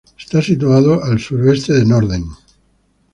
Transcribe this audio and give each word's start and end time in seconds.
Está 0.17 0.41
situado 0.41 1.03
al 1.03 1.19
sureste 1.19 1.73
de 1.73 1.85
Norden. 1.85 2.25